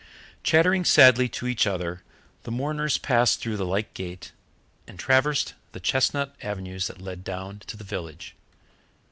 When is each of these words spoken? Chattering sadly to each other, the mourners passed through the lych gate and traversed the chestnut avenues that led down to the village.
Chattering 0.41 0.83
sadly 0.83 1.29
to 1.29 1.45
each 1.45 1.67
other, 1.67 2.01
the 2.41 2.49
mourners 2.49 2.97
passed 2.97 3.39
through 3.39 3.55
the 3.57 3.67
lych 3.67 3.93
gate 3.93 4.31
and 4.87 4.97
traversed 4.97 5.53
the 5.73 5.79
chestnut 5.79 6.35
avenues 6.41 6.87
that 6.87 6.99
led 6.99 7.23
down 7.23 7.59
to 7.67 7.77
the 7.77 7.83
village. 7.83 8.33